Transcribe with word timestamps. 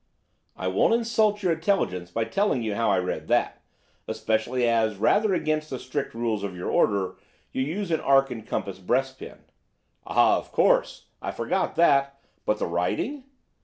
"I 0.55 0.67
won't 0.67 0.95
insult 0.95 1.43
your 1.43 1.51
intelligence 1.53 2.09
by 2.09 2.23
telling 2.23 2.63
you 2.63 2.73
how 2.73 2.89
I 2.89 2.97
read 2.97 3.27
that, 3.27 3.61
especially 4.07 4.67
as, 4.67 4.97
rather 4.97 5.35
against 5.35 5.69
the 5.69 5.77
strict 5.77 6.15
rules 6.15 6.41
of 6.41 6.55
your 6.57 6.71
order, 6.71 7.17
you 7.51 7.61
use 7.61 7.91
an 7.91 7.99
arc 7.99 8.31
and 8.31 8.43
compass 8.43 8.79
breastpin." 8.79 9.43
"Ah, 10.07 10.37
of 10.39 10.51
course, 10.51 11.05
I 11.21 11.29
forgot 11.29 11.75
that. 11.75 12.17
But 12.45 12.57
the 12.57 12.65
writing?" 12.65 13.25